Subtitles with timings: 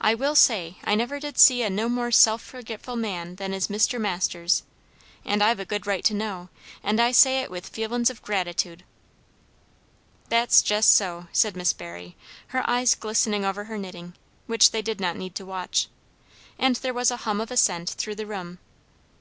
[0.00, 3.66] I will say, I never did see a no more self forgetful man than is
[3.66, 4.00] Mr.
[4.00, 4.62] Masters;
[5.24, 6.50] and I've a good right to know,
[6.84, 8.84] and I say it with feelin's of gratitude."
[10.28, 12.14] "That's jes' so," said Miss Barry,
[12.54, 14.14] her eyes glistening over her knitting,
[14.46, 15.88] which they did not need to watch.
[16.60, 18.58] And there was a hum of assent through the room.